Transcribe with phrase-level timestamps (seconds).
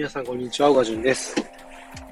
[0.00, 0.70] 皆さん、こんにちは。
[0.70, 1.36] 小川淳です。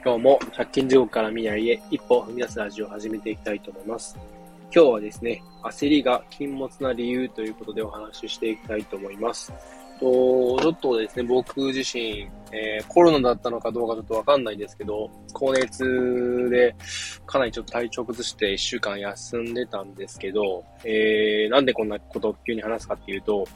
[0.05, 4.19] 今日も100均地獄から未来へ一歩踏み出すラジオを始めていきたいと思います。
[4.65, 9.51] 今日はですね、焦りが禁物な理由ということでお話ししていきたいと思います。
[9.99, 16.77] とちょっとですね、僕自身、えー、コロナだったのかどうかちょっとわかんないんですけど、高熱で
[17.25, 23.49] かなりちょっと体調崩して1週間休んでたんですけど、えー、なんでこんなことを急に話すかっていうと、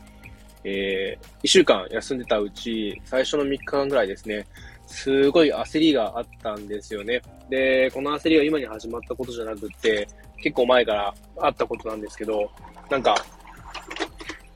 [0.64, 4.46] えー、1週間休んでたうち、最初の3日間ぐらいですね、
[4.86, 7.22] すごい焦りがあったんですよね。
[7.48, 10.06] で、この焦りは今に始まったことじゃなくって、
[10.42, 12.50] 結構前からあったことなんですけど、
[12.90, 13.14] なんか、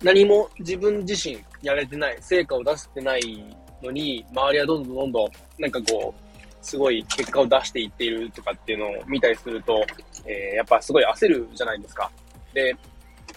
[0.02, 3.45] 何も自分自身やれてない、成果を出せてない
[3.83, 6.27] のに、周りはどんどんどんどん、なんかこう、
[6.66, 9.84] すごい結果を出していっているとかっていうのを見たりすると、
[10.27, 12.11] えー、やっぱすごい焦るじゃないですか。
[12.52, 12.77] で、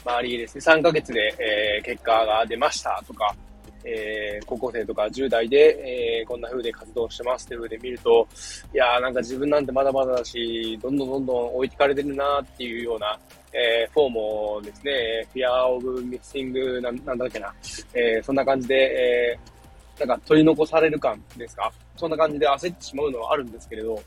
[0.05, 3.35] 周りですね、3ヶ月で、えー、結果が出ましたとか、
[3.83, 5.57] えー、高校生とか10代で、
[6.19, 8.27] えー、こんな風で活動してますっていう風で見ると、
[8.73, 13.17] いやーなんか自分なんてまだまだだし、どんどんどんどん置いてかれてるなーっていうような、
[13.53, 17.53] えー、 FOMO ですね、 Fear of Missing なんなんだっけな、
[17.93, 21.71] えー、そんな感じで、えー、なんか取り残される感ですか？
[21.95, 24.01] そんな感じで焦ってしまうのはあるんですけれど、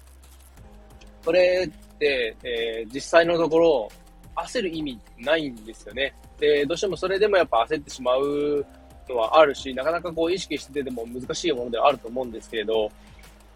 [1.22, 3.88] それって、えー、実際のところ、
[4.36, 6.14] 焦る意味ないんですよね。
[6.38, 8.64] で、どうしてもそれでもやっぱ焦ってしまう
[9.08, 12.90] のはあるし、なかなかこう意識してても難しいものではあると思うんですけれど、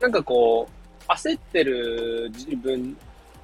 [0.00, 0.68] なんかこ
[1.08, 2.96] う、焦ってる自分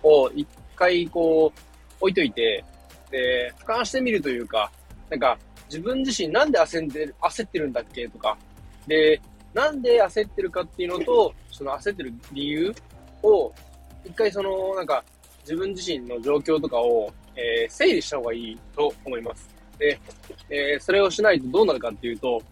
[0.03, 1.60] を一回こう
[2.00, 2.64] 置いといて、
[3.10, 4.70] で、俯瞰してみるというか、
[5.10, 5.38] なんか
[5.69, 8.36] 自分自身なんで焦ってる、焦ってるんだっけとか、
[8.86, 9.20] で、
[9.55, 12.75] なんで焦ってるかっていうのと、その焦ってる理由
[13.22, 13.53] を、
[14.05, 15.05] 一回その、なんか、
[15.41, 19.48] 自分自身の状況とかを、えー、整理した方がいいと思います。
[19.78, 19.98] で、
[20.50, 22.42] えー、それをしないとどうなるかっていうと、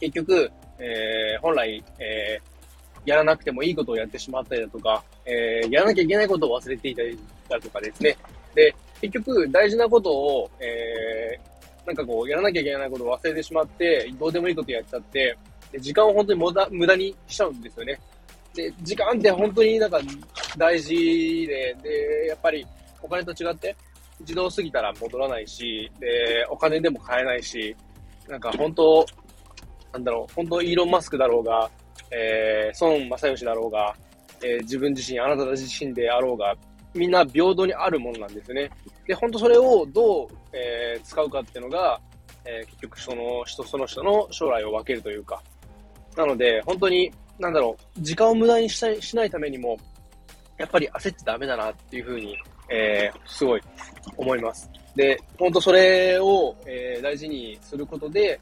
[0.00, 2.40] 結局、えー、本来、え、
[3.04, 8.16] やらなくてもいいことをやってしまったりだとか、え、やらなきゃいけないことを忘れていたりだとかですね。
[8.54, 15.36] で、結局、大事なことを、えー、なんかこう、やらなきゃいけないことを忘れてしまって、どうでもいいことやっちゃって、
[15.72, 17.98] で時間を本当に無駄無駄にしちゃうんですよね。
[18.54, 20.00] で、時間って本当になんか
[20.56, 20.94] 大事
[21.48, 22.64] で、で、やっぱり
[23.02, 23.76] お金と違って、
[24.20, 27.74] 自動過ぎたら戻らないし、で、お金でも買えないし、
[28.28, 29.04] なんか本当、
[29.92, 31.70] なんだろう、本当イーロン・マスクだろうが、
[32.10, 33.94] えー、孫正義だろうが、
[34.42, 36.54] えー、自分自身、あなた自身であろうが、
[36.94, 38.70] みんな平等にあるものなんですよね。
[39.06, 42.00] で、本当それをどう、えー、使うかっていうのが、
[42.44, 45.42] えー、結局その人その人の将来を分けるというか。
[46.16, 49.76] なので、本当に、なんだろう、時間を無駄にしないしないためにも、
[50.56, 52.36] やっぱり焦ってダメだなっていうふうに、
[52.68, 53.62] えー、すごい
[54.16, 54.70] 思います。
[54.94, 58.40] で、本当それを、えー、大事にすることで、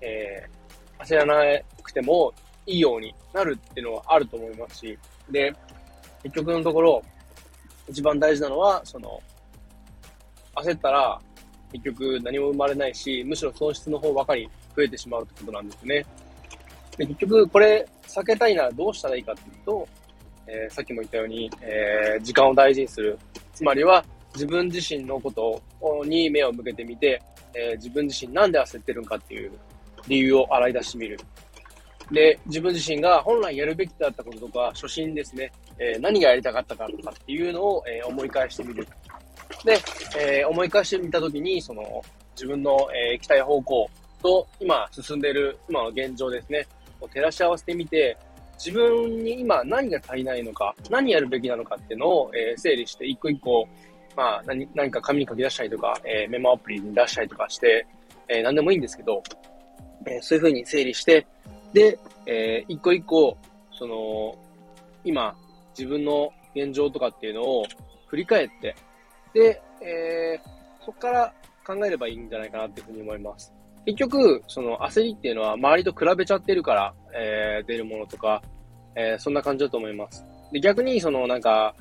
[0.00, 2.32] えー、焦らなくても
[2.66, 4.98] いいようになるっていうのはあると思いますし、
[5.30, 5.54] で、
[6.22, 7.02] 結局のところ、
[7.88, 9.20] 一番大事なのは、その、
[10.56, 11.20] 焦ったら、
[11.72, 16.04] 結局何も生まれないし、むしろ損失の方ばかり増えてしまうってことなんですね。
[16.96, 19.88] で結局、これ、避けたいならどうしたらいいかっていうと、
[20.46, 23.18] えー、さっきも言ったように、えー、時間を大事にする。
[23.62, 25.62] つまりは、自分自身のこと
[26.04, 27.22] に目を向けてみて、
[27.54, 29.52] えー、自分自身なんで焦ってるんかっていう
[30.08, 31.20] 理由を洗い出してみる。
[32.10, 38.84] で、自分自身が本来やるべきだったこととか、初心ですね、えー、何がやりたかったかとかっていうのを、えー、思い返してみる。
[39.64, 39.78] で、
[40.18, 42.02] え、思い返してみたときに、その、
[42.34, 43.88] 自分の、え行きたい方向
[44.20, 46.66] と、今進んでいる、今の現状ですね、
[47.00, 48.16] を照らし合わせてみて、
[48.54, 53.68] 自分に今何が足りないのか、何やるべきなのかっていうのを、えー、整理して、一個一個、
[54.16, 57.86] まあ、何、何か紙に書き出したりとか、えー、メモアプリに出したりとかして、
[58.28, 59.22] えー、何でもいいんですけど、
[60.06, 61.26] え、そういうふうに整理して、
[61.72, 63.36] で、えー、一個一個、
[63.72, 64.36] その、
[65.04, 65.34] 今、
[65.76, 67.64] 自分の現状とかっていうのを
[68.08, 68.74] 振り返って、
[69.32, 70.40] で、え、
[70.80, 71.34] そこから
[71.66, 73.52] 考えればいいんじゃないかなっていうふうに思います。
[73.84, 78.42] 結局、その焦りっていうのは周りと比べちゃってるから、えー、出るものとか、
[78.94, 80.24] えー、そんな感じだと思います。
[80.52, 81.74] で、逆に、そのなんか、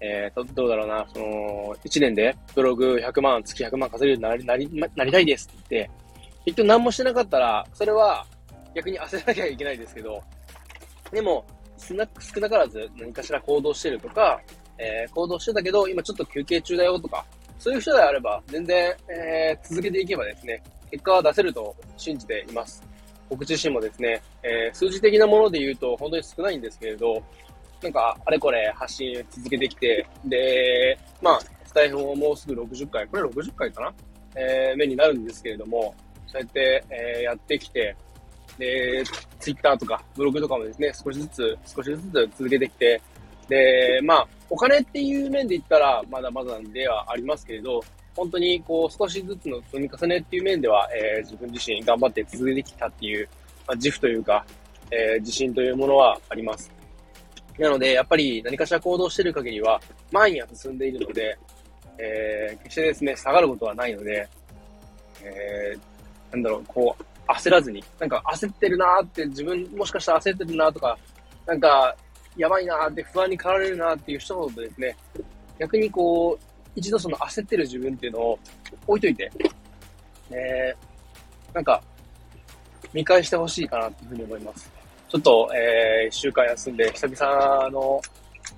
[0.00, 5.90] えー、どうだろうな、その、1年でブログ100万、月100万稼げるようになり、なり、なりたいですって言って、
[6.44, 8.26] 結局何もしてなかったら、それは
[8.74, 10.22] 逆に焦らなきゃいけないですけど、
[11.12, 11.44] でも、
[11.78, 14.40] 少な少なからず何かしら行動してるとか、
[14.78, 17.24] えー、行動してたけど、今ちょっと休憩中だよとか、
[17.58, 20.62] そういう人であれば、全然、えー、続けていけばですね、
[20.94, 22.80] 結果は出せると信じています。
[23.28, 27.20] 僕自身もですね、えー、数字的なもので言うと本当に少ないんですけれど、
[27.82, 33.94] なんか、あれこれ発信続けてきて、で、まあ、スタイフももうすぐ60回、これ60回かな？
[34.36, 35.92] えー、目になるんですけれども、
[36.28, 37.96] そうやって、えー、やってきて、
[38.56, 39.02] で、
[39.40, 43.02] ツイッターとかブログとかもですね、少しずつ、少しずつ続けてきて、
[43.48, 47.82] で、まあ、お金っていう面で言ったら、まだまだではありますけれど、
[48.16, 53.28] 本当にこう少しずつの積み重ねっていう面では、えー、自分自身頑張って続けてきたっていう、
[53.66, 54.44] まあ、自負というか、
[54.90, 56.70] えー、自信というものはあります。
[57.58, 59.80] なので、やっぱり何かしら行動している限りは、
[60.10, 61.38] 前には進んでいるので、
[61.98, 64.28] えー、決してですね、下がることはないので、
[65.22, 70.98] えー、なんだろう、こう、焦らずに、なんか焦ってるなーって、自分もしかしたら焦ってるなーとか、
[71.46, 71.96] なんか、
[72.36, 74.96] やばいなーって不安に駆られるなーっていう人ほどですね、
[75.58, 78.38] 逆にこう、一度その焦ってる自分っていうのを
[78.86, 79.30] 置いといて、
[80.30, 81.80] えー、なんか、
[82.92, 84.70] 見返してほしいかなというふうに思います。
[85.08, 88.00] ちょっと、えー、一週間休んで、久々の、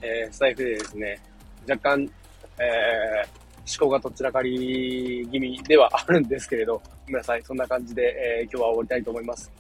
[0.01, 1.21] えー、スタイフでですね、
[1.69, 2.11] 若干、
[2.59, 7.43] えー、思考がとっちらかり気味ではあるんですけれど、ごめんなさい。
[7.43, 9.53] そんな感じで、えー、今日は終わりたいと思います。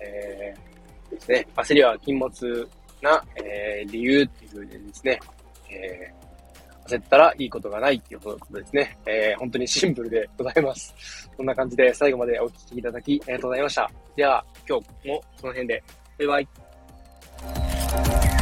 [0.00, 2.68] えー、ですね、焦りは禁物
[3.02, 5.20] な、えー、理由っていうふうでですね、
[5.70, 6.23] えー、
[6.88, 8.96] 焦ったらいいことがないっていうことですね。
[9.06, 11.30] えー、本当にシンプルでございます。
[11.36, 13.90] こんな感じで最後までお聴きいただきありがとうございました。
[14.16, 15.82] では、今日もこの辺で。
[16.18, 18.33] バイバイ。